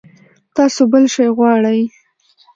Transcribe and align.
تاسو 0.55 0.81
بل 0.91 1.03
شی 1.13 1.27
غواړئ؟ 1.37 1.81